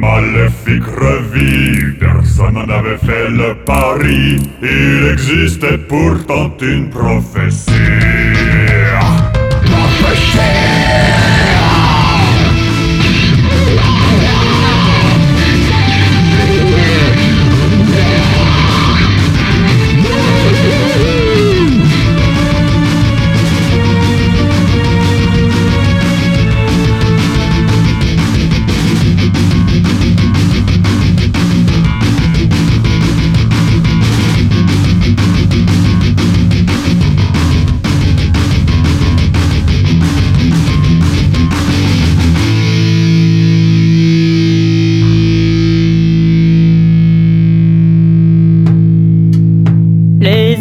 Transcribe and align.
maléfiques 0.00 0.86
revies, 0.86 1.98
personne 1.98 2.54
n'en 2.54 2.68
avait 2.68 2.96
fait 2.98 3.28
le 3.28 3.54
pari. 3.64 4.38
Il 4.62 5.10
existait 5.12 5.78
pourtant 5.78 6.54
une 6.60 6.88
prophétie. 6.88 8.21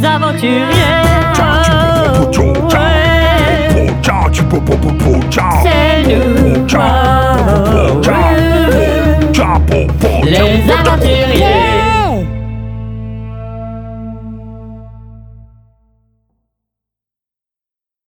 Aventuriers. 0.06 0.66
C'est 5.64 6.04
nous. 6.08 6.68
Les 10.24 10.72
aventuriers. 10.72 11.61